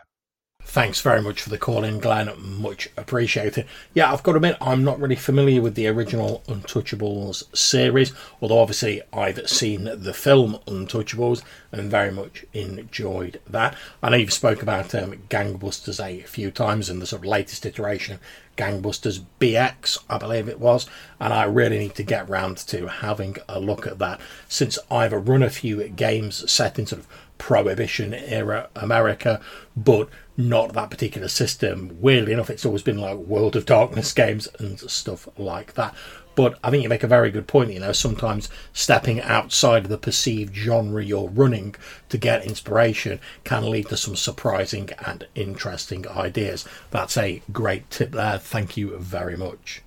Thanks 0.64 1.00
very 1.00 1.22
much 1.22 1.42
for 1.42 1.50
the 1.50 1.58
call 1.58 1.86
in, 1.86 2.00
Glen. 2.00 2.30
Much 2.38 2.90
appreciated. 2.98 3.66
Yeah, 3.94 4.12
I've 4.12 4.22
got 4.22 4.34
to 4.34 4.38
admit, 4.38 4.58
I'm 4.60 4.84
not 4.84 5.00
really 5.00 5.16
familiar 5.16 5.62
with 5.62 5.76
the 5.76 5.88
original 5.88 6.44
Untouchables 6.48 7.44
series, 7.56 8.12
although 8.42 8.60
obviously 8.60 9.02
I've 9.14 9.50
seen 9.50 9.86
the 9.86 10.14
film 10.14 10.60
Untouchables 10.68 11.42
and 11.72 11.90
very 11.90 12.12
much 12.12 12.44
enjoyed 12.54 13.40
that. 13.48 13.78
I 14.04 14.10
know 14.10 14.18
you've 14.18 14.34
spoke 14.34 14.62
about 14.62 14.94
um, 14.94 15.24
Gangbusters 15.30 16.04
a 16.04 16.24
few 16.24 16.52
times 16.52 16.90
in 16.90 17.00
the 17.00 17.08
sort 17.08 17.22
of 17.22 17.28
latest 17.28 17.66
iteration, 17.66 18.20
Gangbusters 18.58 19.24
BX, 19.40 20.00
I 20.10 20.18
believe 20.18 20.50
it 20.50 20.60
was, 20.60 20.88
and 21.20 21.34
I 21.34 21.46
really 21.46 21.78
need 21.80 21.96
to 21.96 22.04
get 22.04 22.28
round 22.28 22.58
to 22.58 22.88
having 22.88 23.38
a 23.48 23.60
look 23.60 23.88
at 23.88 24.00
that 24.00 24.20
since 24.50 24.78
I've 24.92 25.14
run 25.14 25.44
a 25.44 25.50
few 25.50 25.88
games 25.90 26.52
set 26.52 26.78
in 26.78 26.88
sort 26.88 27.02
of 27.02 27.08
Prohibition 27.38 28.16
era 28.16 28.68
America, 28.76 29.40
but 29.76 30.10
not 30.36 30.74
that 30.74 30.90
particular 30.90 31.28
system. 31.28 31.96
Weirdly 32.02 32.34
enough, 32.34 32.50
it's 32.50 32.66
always 32.66 32.82
been 32.82 33.00
like 33.00 33.18
World 33.18 33.56
of 33.56 33.66
Darkness 33.66 34.12
games 34.12 34.48
and 34.60 34.80
stuff 34.80 35.28
like 35.38 35.76
that. 35.76 35.94
But 36.38 36.60
I 36.63 36.70
think 36.70 36.84
you 36.84 36.89
make 36.89 37.01
a 37.01 37.08
very 37.08 37.32
good 37.32 37.48
point. 37.48 37.74
You 37.74 37.79
know, 37.79 37.91
sometimes 37.91 38.48
stepping 38.72 39.20
outside 39.22 39.86
of 39.86 39.89
the 39.89 39.98
perceived 39.98 40.56
genre 40.56 41.03
you're 41.03 41.29
running 41.29 41.74
to 42.10 42.17
get 42.20 42.46
inspiration 42.46 43.20
can 43.44 43.67
lead 43.72 43.89
to 43.89 43.98
some 43.98 44.15
surprising 44.15 44.91
and 45.03 45.25
interesting 45.34 46.08
ideas. 46.08 46.63
That's 46.91 47.17
a 47.17 47.41
great 47.51 47.89
tip 47.89 48.12
there. 48.12 48.38
Thank 48.38 48.77
you 48.77 48.96
very 49.00 49.36
much. 49.36 49.82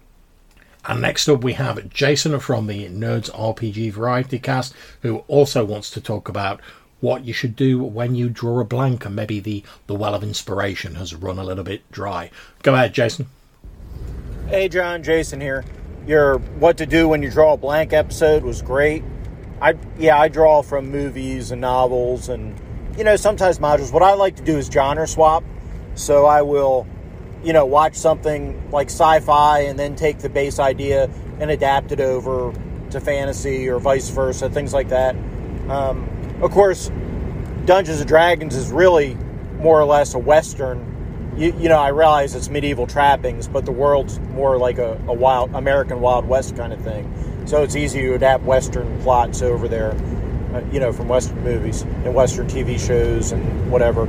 And 0.84 1.02
next 1.02 1.28
up, 1.28 1.44
we 1.44 1.52
have 1.52 1.88
Jason 1.88 2.40
from 2.40 2.66
the 2.66 2.88
Nerds 2.88 3.30
RPG 3.30 3.92
Variety 3.92 4.40
Cast, 4.40 4.74
who 5.02 5.18
also 5.28 5.64
wants 5.64 5.88
to 5.92 6.00
talk 6.00 6.28
about 6.28 6.60
what 6.98 7.24
you 7.24 7.32
should 7.32 7.54
do 7.54 7.80
when 7.80 8.16
you 8.16 8.28
draw 8.28 8.58
a 8.58 8.64
blank 8.64 9.04
and 9.04 9.14
maybe 9.14 9.38
the, 9.38 9.62
the 9.86 9.94
well 9.94 10.16
of 10.16 10.24
inspiration 10.24 10.96
has 10.96 11.14
run 11.14 11.38
a 11.38 11.44
little 11.44 11.62
bit 11.62 11.88
dry. 11.92 12.28
Go 12.64 12.74
ahead, 12.74 12.92
Jason. 12.92 13.28
Hey, 14.48 14.68
John, 14.68 15.04
Jason 15.04 15.40
here. 15.40 15.64
Your 16.06 16.38
what 16.38 16.78
to 16.78 16.86
do 16.86 17.08
when 17.08 17.22
you 17.22 17.30
draw 17.30 17.54
a 17.54 17.56
blank 17.56 17.92
episode 17.92 18.42
was 18.42 18.62
great. 18.62 19.04
I 19.60 19.74
yeah, 19.98 20.18
I 20.18 20.28
draw 20.28 20.62
from 20.62 20.90
movies 20.90 21.50
and 21.50 21.60
novels 21.60 22.28
and 22.28 22.58
you 22.96 23.04
know 23.04 23.16
sometimes 23.16 23.58
modules. 23.58 23.92
What 23.92 24.02
I 24.02 24.14
like 24.14 24.36
to 24.36 24.42
do 24.42 24.56
is 24.56 24.66
genre 24.66 25.06
swap. 25.06 25.44
So 25.94 26.24
I 26.24 26.42
will, 26.42 26.86
you 27.42 27.52
know, 27.52 27.66
watch 27.66 27.94
something 27.94 28.70
like 28.70 28.88
sci-fi 28.88 29.60
and 29.60 29.78
then 29.78 29.96
take 29.96 30.18
the 30.18 30.28
base 30.28 30.58
idea 30.58 31.10
and 31.40 31.50
adapt 31.50 31.92
it 31.92 32.00
over 32.00 32.52
to 32.90 33.00
fantasy 33.00 33.68
or 33.68 33.78
vice 33.78 34.08
versa, 34.08 34.48
things 34.48 34.72
like 34.72 34.88
that. 34.88 35.14
Um, 35.68 36.08
of 36.42 36.50
course, 36.50 36.90
Dungeons 37.66 38.00
and 38.00 38.08
Dragons 38.08 38.56
is 38.56 38.70
really 38.70 39.16
more 39.58 39.80
or 39.80 39.84
less 39.84 40.14
a 40.14 40.18
Western. 40.18 40.89
You, 41.40 41.54
you 41.58 41.68
know, 41.70 41.78
I 41.78 41.88
realize 41.88 42.34
it's 42.34 42.50
medieval 42.50 42.86
trappings, 42.86 43.48
but 43.48 43.64
the 43.64 43.72
world's 43.72 44.20
more 44.34 44.58
like 44.58 44.76
a, 44.76 45.00
a 45.06 45.14
wild 45.14 45.54
American 45.54 46.02
Wild 46.02 46.28
West 46.28 46.54
kind 46.54 46.70
of 46.70 46.82
thing. 46.82 47.10
So 47.46 47.62
it's 47.62 47.74
easy 47.74 48.02
to 48.02 48.14
adapt 48.14 48.44
Western 48.44 49.00
plots 49.00 49.40
over 49.40 49.66
there, 49.66 49.92
uh, 50.52 50.62
you 50.70 50.80
know, 50.80 50.92
from 50.92 51.08
Western 51.08 51.42
movies 51.42 51.80
and 51.80 52.14
Western 52.14 52.46
TV 52.46 52.78
shows 52.78 53.32
and 53.32 53.70
whatever. 53.70 54.02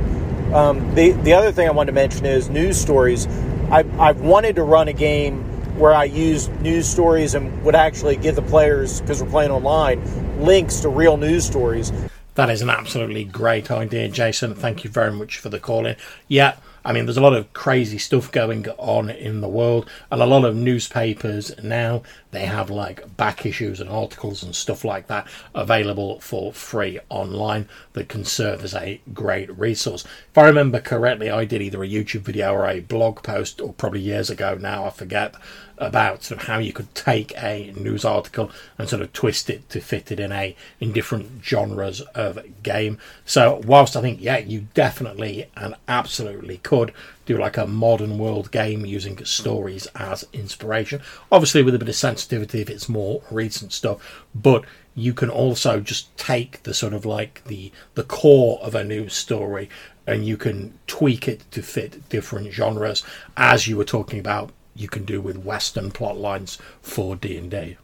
Um, 0.54 0.94
the 0.94 1.12
the 1.12 1.32
other 1.32 1.52
thing 1.52 1.66
I 1.66 1.70
wanted 1.70 1.92
to 1.92 1.94
mention 1.94 2.26
is 2.26 2.50
news 2.50 2.78
stories. 2.78 3.26
I, 3.70 3.86
I've 3.98 4.20
wanted 4.20 4.56
to 4.56 4.62
run 4.62 4.88
a 4.88 4.92
game 4.92 5.42
where 5.78 5.94
I 5.94 6.04
use 6.04 6.50
news 6.60 6.86
stories 6.86 7.34
and 7.34 7.64
would 7.64 7.74
actually 7.74 8.16
give 8.16 8.36
the 8.36 8.42
players, 8.42 9.00
because 9.00 9.22
we're 9.22 9.30
playing 9.30 9.52
online, 9.52 10.02
links 10.44 10.80
to 10.80 10.90
real 10.90 11.16
news 11.16 11.46
stories. 11.46 11.92
That 12.34 12.50
is 12.50 12.60
an 12.60 12.68
absolutely 12.68 13.24
great 13.24 13.70
idea, 13.70 14.08
Jason. 14.08 14.54
Thank 14.54 14.84
you 14.84 14.90
very 14.90 15.12
much 15.12 15.38
for 15.38 15.48
the 15.48 15.58
call 15.58 15.86
in. 15.86 15.96
Yeah, 16.28 16.56
I 16.84 16.92
mean, 16.92 17.06
there's 17.06 17.16
a 17.16 17.22
lot 17.22 17.34
of 17.34 17.52
crazy 17.52 17.98
stuff 17.98 18.30
going 18.32 18.68
on 18.78 19.10
in 19.10 19.40
the 19.40 19.48
world, 19.48 19.88
and 20.10 20.20
a 20.20 20.26
lot 20.26 20.44
of 20.44 20.56
newspapers 20.56 21.52
now 21.62 22.02
they 22.32 22.46
have 22.46 22.70
like 22.70 23.16
back 23.16 23.46
issues 23.46 23.80
and 23.80 23.88
articles 23.88 24.42
and 24.42 24.56
stuff 24.56 24.84
like 24.84 25.06
that 25.06 25.26
available 25.54 26.18
for 26.20 26.52
free 26.52 26.98
online 27.08 27.68
that 27.92 28.08
can 28.08 28.24
serve 28.24 28.64
as 28.64 28.74
a 28.74 29.00
great 29.14 29.56
resource. 29.56 30.04
If 30.30 30.38
I 30.38 30.46
remember 30.46 30.80
correctly, 30.80 31.30
I 31.30 31.44
did 31.44 31.62
either 31.62 31.82
a 31.84 31.88
YouTube 31.88 32.22
video 32.22 32.52
or 32.52 32.66
a 32.66 32.80
blog 32.80 33.22
post, 33.22 33.60
or 33.60 33.72
probably 33.74 34.00
years 34.00 34.30
ago 34.30 34.56
now, 34.58 34.86
I 34.86 34.90
forget, 34.90 35.34
about 35.78 36.22
sort 36.22 36.40
of 36.40 36.46
how 36.46 36.58
you 36.58 36.72
could 36.72 36.94
take 36.94 37.32
a 37.36 37.72
news 37.76 38.04
article 38.04 38.50
and 38.78 38.88
sort 38.88 39.02
of 39.02 39.12
twist 39.12 39.50
it 39.50 39.68
to 39.68 39.80
fit 39.80 40.12
it 40.12 40.20
in 40.20 40.32
a 40.32 40.56
in 40.80 40.92
different 40.92 41.44
genres 41.44 42.00
of 42.14 42.38
game. 42.62 42.98
So 43.26 43.60
whilst 43.64 43.96
I 43.96 44.00
think 44.00 44.20
yeah, 44.20 44.38
you 44.38 44.68
definitely 44.74 45.48
and 45.56 45.74
absolutely 45.88 46.58
could 46.58 46.92
do 47.26 47.38
like 47.38 47.56
a 47.56 47.66
modern 47.66 48.18
world 48.18 48.50
game 48.50 48.84
using 48.84 49.24
stories 49.24 49.86
as 49.94 50.24
inspiration. 50.32 51.00
Obviously 51.30 51.62
with 51.62 51.74
a 51.74 51.78
bit 51.78 51.88
of 51.88 51.94
sensitivity 51.94 52.60
if 52.60 52.70
it's 52.70 52.88
more 52.88 53.22
recent 53.30 53.72
stuff, 53.72 54.24
but 54.34 54.64
you 54.94 55.14
can 55.14 55.30
also 55.30 55.80
just 55.80 56.14
take 56.16 56.62
the 56.64 56.74
sort 56.74 56.92
of 56.92 57.06
like 57.06 57.42
the 57.44 57.72
the 57.94 58.04
core 58.04 58.58
of 58.60 58.74
a 58.74 58.84
news 58.84 59.14
story 59.14 59.68
and 60.06 60.26
you 60.26 60.36
can 60.36 60.78
tweak 60.86 61.28
it 61.28 61.48
to 61.50 61.62
fit 61.62 62.08
different 62.08 62.52
genres 62.52 63.02
as 63.36 63.66
you 63.66 63.76
were 63.76 63.84
talking 63.84 64.18
about 64.18 64.50
you 64.74 64.88
can 64.88 65.04
do 65.04 65.20
with 65.20 65.36
Western 65.38 65.90
plot 65.90 66.16
lines 66.16 66.58
for 66.80 67.16
D 67.16 67.36
and 67.36 67.50
D. 67.50 67.76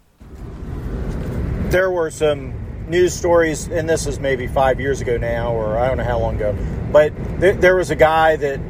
There 1.70 1.90
were 1.90 2.10
some 2.10 2.54
news 2.88 3.12
stories, 3.12 3.68
and 3.68 3.88
this 3.88 4.06
is 4.06 4.18
maybe 4.18 4.46
five 4.46 4.80
years 4.80 5.00
ago 5.00 5.16
now, 5.16 5.52
or 5.52 5.78
I 5.78 5.88
don't 5.88 5.98
know 5.98 6.04
how 6.04 6.18
long 6.18 6.36
ago, 6.36 6.56
but 6.90 7.12
th- 7.40 7.56
there 7.58 7.76
was 7.76 7.90
a 7.90 7.96
guy 7.96 8.36
that 8.36 8.60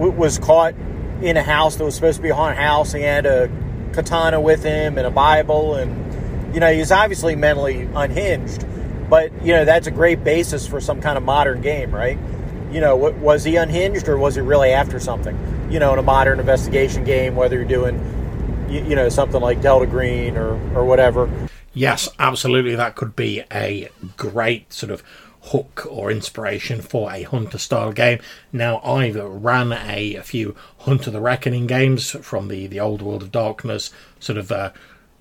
w- 0.00 0.12
was 0.12 0.38
caught 0.38 0.74
in 1.22 1.36
a 1.36 1.42
house 1.42 1.76
that 1.76 1.84
was 1.84 1.94
supposed 1.94 2.16
to 2.16 2.22
be 2.22 2.30
a 2.30 2.34
haunted 2.34 2.58
house. 2.58 2.92
He 2.92 3.02
had 3.02 3.26
a 3.26 3.50
katana 3.92 4.40
with 4.40 4.62
him 4.62 4.98
and 4.98 5.06
a 5.06 5.10
Bible, 5.10 5.74
and 5.74 6.54
you 6.54 6.60
know 6.60 6.72
he's 6.72 6.90
obviously 6.90 7.36
mentally 7.36 7.88
unhinged. 7.94 8.66
But 9.08 9.32
you 9.44 9.52
know 9.52 9.64
that's 9.64 9.86
a 9.86 9.90
great 9.90 10.24
basis 10.24 10.66
for 10.66 10.80
some 10.80 11.00
kind 11.00 11.16
of 11.16 11.22
modern 11.24 11.60
game, 11.60 11.94
right? 11.94 12.18
You 12.72 12.80
know, 12.80 12.96
was 12.96 13.44
he 13.44 13.56
unhinged 13.56 14.08
or 14.08 14.16
was 14.16 14.36
he 14.36 14.40
really 14.40 14.70
after 14.70 15.00
something? 15.00 15.36
you 15.70 15.78
know, 15.78 15.92
in 15.92 15.98
a 15.98 16.02
modern 16.02 16.40
investigation 16.40 17.04
game, 17.04 17.36
whether 17.36 17.56
you're 17.56 17.64
doing, 17.64 18.66
you, 18.68 18.82
you 18.82 18.96
know, 18.96 19.08
something 19.08 19.40
like 19.40 19.62
Delta 19.62 19.86
Green 19.86 20.36
or, 20.36 20.52
or 20.76 20.84
whatever. 20.84 21.30
Yes, 21.72 22.08
absolutely. 22.18 22.74
That 22.74 22.96
could 22.96 23.14
be 23.14 23.44
a 23.52 23.88
great 24.16 24.72
sort 24.72 24.90
of 24.90 25.02
hook 25.42 25.86
or 25.88 26.10
inspiration 26.10 26.80
for 26.80 27.10
a 27.10 27.22
Hunter 27.22 27.58
style 27.58 27.92
game. 27.92 28.20
Now, 28.52 28.80
I've 28.80 29.16
ran 29.16 29.72
a, 29.72 30.16
a 30.16 30.22
few 30.22 30.54
Hunter 30.80 31.10
the 31.10 31.20
Reckoning 31.20 31.66
games 31.66 32.10
from 32.10 32.48
the, 32.48 32.66
the 32.66 32.80
old 32.80 33.02
World 33.02 33.22
of 33.22 33.32
Darkness 33.32 33.90
sort 34.18 34.38
of 34.38 34.52
uh, 34.52 34.72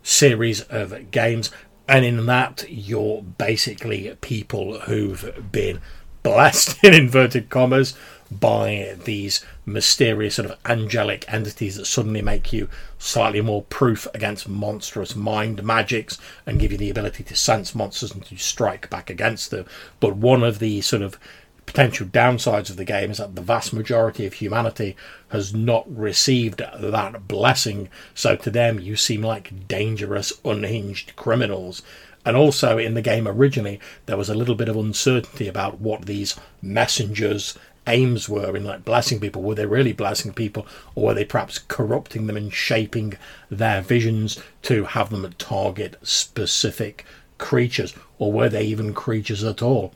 series 0.04 0.62
of 0.62 1.12
games, 1.12 1.52
and 1.88 2.06
in 2.06 2.26
that, 2.28 2.66
you're 2.70 3.24
basically 3.24 4.16
people 4.22 4.82
who've 4.82 5.52
been 5.52 5.82
blessed 6.22 6.78
in 6.84 6.94
inverted 6.94 7.50
commas 7.50 7.96
by 8.32 8.96
these 9.06 9.44
mysterious 9.66 10.36
sort 10.36 10.50
of 10.50 10.58
angelic 10.66 11.32
entities 11.32 11.76
that 11.76 11.86
suddenly 11.86 12.22
make 12.22 12.54
you 12.54 12.70
slightly 12.98 13.42
more 13.42 13.64
proof 13.64 14.08
against 14.14 14.48
monstrous 14.48 15.16
mind 15.16 15.64
magics 15.64 16.18
and 16.46 16.60
give 16.60 16.72
you 16.72 16.78
the 16.78 16.90
ability 16.90 17.24
to 17.24 17.36
sense 17.36 17.74
monsters 17.74 18.12
and 18.12 18.24
to 18.26 18.38
strike 18.38 18.90
back 18.90 19.10
against 19.10 19.52
them. 19.52 19.66
But 20.00 20.16
one 20.16 20.44
of 20.44 20.60
the 20.60 20.82
sort 20.82 21.02
of 21.02 21.18
potential 21.66 22.08
downsides 22.08 22.72
of 22.72 22.78
the 22.78 22.86
game 22.86 23.12
is 23.12 23.20
that 23.20 23.36
the 23.36 23.42
vast 23.42 23.74
majority 23.74 24.26
of 24.26 24.34
humanity 24.34 24.96
has 25.30 25.54
not 25.54 25.86
received 25.96 26.64
that 26.80 27.28
blessing. 27.28 27.90
So 28.16 28.36
to 28.38 28.50
them, 28.50 28.80
you 28.80 28.96
seem 28.96 29.22
like 29.22 29.68
dangerous, 29.68 30.34
unhinged 30.44 31.16
criminals. 31.16 31.84
And 32.26 32.36
also 32.36 32.78
in 32.78 32.96
the 32.96 33.02
game 33.02 33.28
originally, 33.28 33.80
there 34.08 34.18
was 34.18 34.30
a 34.30 34.36
little 34.36 34.56
bit 34.56 34.68
of 34.68 34.76
uncertainty 34.76 35.48
about 35.48 35.80
what 35.80 36.06
these 36.06 36.36
messengers 36.62 37.58
aims 37.90 38.30
were 38.30 38.56
in 38.56 38.64
like 38.64 38.86
blessing 38.86 39.20
people. 39.20 39.42
Were 39.42 39.56
they 39.56 39.66
really 39.66 39.94
blessing 39.94 40.34
people, 40.34 40.66
or 40.96 41.08
were 41.08 41.14
they 41.14 41.26
perhaps 41.26 41.60
corrupting 41.60 42.28
them 42.28 42.38
and 42.38 42.54
shaping 42.54 43.16
their 43.50 43.82
visions 43.82 44.40
to 44.64 44.86
have 44.86 45.10
them 45.10 45.34
target 45.38 45.96
specific 46.04 47.06
creatures, 47.38 47.96
or 48.18 48.32
were 48.32 48.50
they 48.50 48.64
even 48.64 48.94
creatures 48.94 49.44
at 49.44 49.62
all? 49.62 49.94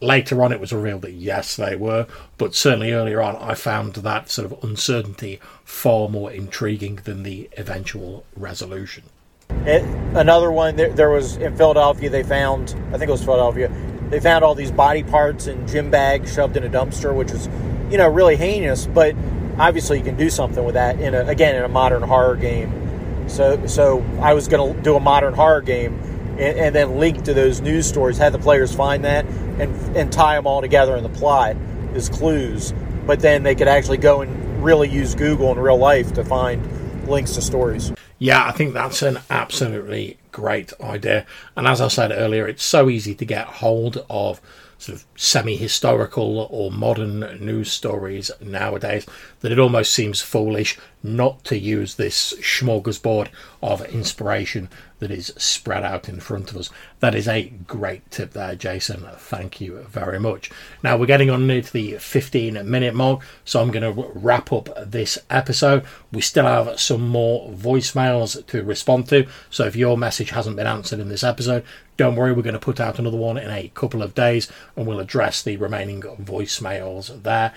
Later 0.00 0.42
on, 0.42 0.52
it 0.52 0.60
was 0.60 0.72
revealed 0.72 1.02
that 1.02 1.12
yes, 1.12 1.56
they 1.56 1.76
were, 1.76 2.06
but 2.36 2.54
certainly 2.54 2.92
earlier 2.92 3.22
on, 3.22 3.36
I 3.36 3.54
found 3.54 3.94
that 3.94 4.30
sort 4.30 4.50
of 4.50 4.62
uncertainty 4.62 5.40
far 5.64 6.08
more 6.08 6.30
intriguing 6.30 6.96
than 7.04 7.22
the 7.22 7.48
eventual 7.56 8.26
resolution. 8.36 9.04
It, 9.50 9.82
another 10.14 10.50
one, 10.50 10.76
there, 10.76 10.92
there 10.92 11.10
was 11.10 11.36
in 11.36 11.56
Philadelphia, 11.56 12.10
they 12.10 12.22
found, 12.22 12.74
I 12.88 12.98
think 12.98 13.08
it 13.08 13.12
was 13.12 13.24
Philadelphia, 13.24 13.70
they 14.14 14.20
found 14.20 14.44
all 14.44 14.54
these 14.54 14.70
body 14.70 15.02
parts 15.02 15.48
and 15.48 15.68
gym 15.68 15.90
bags 15.90 16.32
shoved 16.32 16.56
in 16.56 16.62
a 16.62 16.68
dumpster, 16.68 17.12
which 17.12 17.32
was, 17.32 17.48
you 17.90 17.98
know, 17.98 18.08
really 18.08 18.36
heinous. 18.36 18.86
But 18.86 19.16
obviously, 19.58 19.98
you 19.98 20.04
can 20.04 20.14
do 20.14 20.30
something 20.30 20.64
with 20.64 20.74
that 20.74 21.00
in 21.00 21.16
a, 21.16 21.26
again 21.26 21.56
in 21.56 21.64
a 21.64 21.68
modern 21.68 22.04
horror 22.04 22.36
game. 22.36 23.28
So, 23.28 23.66
so 23.66 24.04
I 24.20 24.34
was 24.34 24.46
going 24.46 24.72
to 24.72 24.80
do 24.82 24.94
a 24.94 25.00
modern 25.00 25.34
horror 25.34 25.62
game 25.62 25.98
and, 26.38 26.58
and, 26.58 26.74
then 26.76 26.96
link 26.96 27.24
to 27.24 27.34
those 27.34 27.60
news 27.60 27.88
stories, 27.88 28.16
have 28.18 28.32
the 28.32 28.38
players 28.38 28.72
find 28.72 29.04
that 29.04 29.24
and 29.58 29.96
and 29.96 30.12
tie 30.12 30.36
them 30.36 30.46
all 30.46 30.60
together 30.60 30.94
in 30.94 31.02
the 31.02 31.08
plot 31.08 31.56
as 31.94 32.08
clues. 32.08 32.72
But 33.06 33.18
then 33.18 33.42
they 33.42 33.56
could 33.56 33.66
actually 33.66 33.98
go 33.98 34.20
and 34.20 34.62
really 34.62 34.88
use 34.88 35.16
Google 35.16 35.50
in 35.50 35.58
real 35.58 35.76
life 35.76 36.12
to 36.12 36.24
find 36.24 37.08
links 37.08 37.32
to 37.32 37.42
stories. 37.42 37.90
Yeah, 38.24 38.46
I 38.46 38.52
think 38.52 38.72
that's 38.72 39.02
an 39.02 39.18
absolutely 39.28 40.16
great 40.32 40.72
idea. 40.80 41.26
And 41.56 41.68
as 41.68 41.82
I 41.82 41.88
said 41.88 42.10
earlier, 42.10 42.48
it's 42.48 42.64
so 42.64 42.88
easy 42.88 43.14
to 43.16 43.24
get 43.26 43.46
hold 43.46 44.02
of 44.08 44.40
sort 44.78 44.96
of 44.96 45.04
semi 45.14 45.56
historical 45.56 46.48
or 46.50 46.70
modern 46.70 47.20
news 47.44 47.70
stories 47.70 48.30
nowadays 48.40 49.04
that 49.40 49.52
it 49.52 49.58
almost 49.58 49.92
seems 49.92 50.22
foolish 50.22 50.78
not 51.04 51.44
to 51.44 51.58
use 51.58 51.94
this 51.94 52.32
smorgasbord 52.40 53.28
of 53.62 53.84
inspiration 53.84 54.70
that 55.00 55.10
is 55.10 55.34
spread 55.36 55.84
out 55.84 56.08
in 56.08 56.18
front 56.18 56.50
of 56.50 56.56
us. 56.56 56.70
That 57.00 57.14
is 57.14 57.28
a 57.28 57.50
great 57.66 58.10
tip 58.10 58.32
there, 58.32 58.54
Jason. 58.54 59.06
Thank 59.18 59.60
you 59.60 59.80
very 59.90 60.18
much. 60.18 60.50
Now 60.82 60.96
we're 60.96 61.04
getting 61.04 61.28
on 61.28 61.46
near 61.46 61.60
to 61.60 61.72
the 61.72 61.98
15 61.98 62.68
minute 62.68 62.94
mark, 62.94 63.20
so 63.44 63.60
I'm 63.60 63.70
going 63.70 63.94
to 63.94 64.10
wrap 64.14 64.50
up 64.50 64.70
this 64.82 65.18
episode. 65.28 65.84
We 66.10 66.22
still 66.22 66.46
have 66.46 66.80
some 66.80 67.06
more 67.06 67.50
voicemails 67.50 68.46
to 68.46 68.62
respond 68.62 69.06
to, 69.10 69.26
so 69.50 69.66
if 69.66 69.76
your 69.76 69.98
message 69.98 70.30
hasn't 70.30 70.56
been 70.56 70.66
answered 70.66 71.00
in 71.00 71.10
this 71.10 71.22
episode, 71.22 71.64
don't 71.96 72.16
worry, 72.16 72.32
we're 72.32 72.42
going 72.42 72.54
to 72.54 72.58
put 72.58 72.80
out 72.80 72.98
another 72.98 73.16
one 73.16 73.36
in 73.36 73.50
a 73.50 73.68
couple 73.74 74.02
of 74.02 74.14
days 74.14 74.50
and 74.74 74.86
we'll 74.86 75.00
address 75.00 75.42
the 75.42 75.56
remaining 75.58 76.00
voicemails 76.00 77.22
there. 77.22 77.52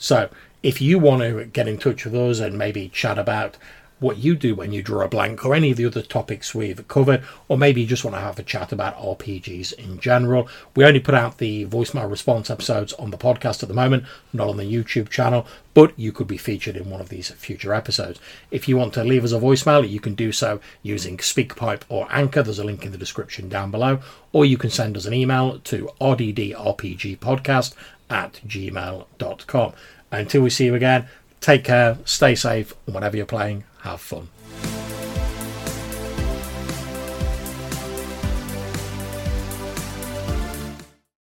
So, 0.00 0.30
if 0.62 0.80
you 0.80 0.98
want 0.98 1.20
to 1.20 1.44
get 1.44 1.68
in 1.68 1.76
touch 1.76 2.06
with 2.06 2.14
us 2.14 2.40
and 2.40 2.56
maybe 2.56 2.88
chat 2.88 3.18
about 3.18 3.58
what 3.98 4.16
you 4.16 4.34
do 4.34 4.54
when 4.54 4.72
you 4.72 4.82
draw 4.82 5.04
a 5.04 5.08
blank 5.08 5.44
or 5.44 5.54
any 5.54 5.70
of 5.70 5.76
the 5.76 5.84
other 5.84 6.00
topics 6.00 6.54
we've 6.54 6.88
covered, 6.88 7.22
or 7.48 7.58
maybe 7.58 7.82
you 7.82 7.86
just 7.86 8.02
want 8.02 8.16
to 8.16 8.20
have 8.20 8.38
a 8.38 8.42
chat 8.42 8.72
about 8.72 8.96
RPGs 8.96 9.74
in 9.74 10.00
general. 10.00 10.48
We 10.74 10.86
only 10.86 11.00
put 11.00 11.14
out 11.14 11.36
the 11.36 11.66
voicemail 11.66 12.10
response 12.10 12.48
episodes 12.48 12.94
on 12.94 13.10
the 13.10 13.18
podcast 13.18 13.62
at 13.62 13.68
the 13.68 13.74
moment, 13.74 14.04
not 14.32 14.48
on 14.48 14.56
the 14.56 14.64
YouTube 14.64 15.10
channel, 15.10 15.46
but 15.74 15.92
you 15.98 16.12
could 16.12 16.26
be 16.26 16.38
featured 16.38 16.78
in 16.78 16.88
one 16.88 17.02
of 17.02 17.10
these 17.10 17.30
future 17.32 17.74
episodes. 17.74 18.18
If 18.50 18.68
you 18.68 18.78
want 18.78 18.94
to 18.94 19.04
leave 19.04 19.22
us 19.22 19.32
a 19.32 19.38
voicemail, 19.38 19.86
you 19.86 20.00
can 20.00 20.14
do 20.14 20.32
so 20.32 20.60
using 20.82 21.18
SpeakPipe 21.18 21.82
or 21.90 22.08
Anchor. 22.10 22.42
There's 22.42 22.58
a 22.58 22.64
link 22.64 22.86
in 22.86 22.92
the 22.92 22.98
description 22.98 23.50
down 23.50 23.70
below, 23.70 24.00
or 24.32 24.46
you 24.46 24.56
can 24.56 24.70
send 24.70 24.96
us 24.96 25.04
an 25.04 25.12
email 25.12 25.58
to 25.58 25.90
rddrpgpodcast 26.00 27.74
at 28.10 28.40
gmail.com. 28.46 29.72
Until 30.12 30.42
we 30.42 30.50
see 30.50 30.66
you 30.66 30.74
again, 30.74 31.08
take 31.40 31.64
care, 31.64 31.98
stay 32.04 32.34
safe, 32.34 32.74
and 32.86 32.94
whatever 32.94 33.16
you're 33.16 33.26
playing, 33.26 33.64
have 33.82 34.00
fun. 34.00 34.28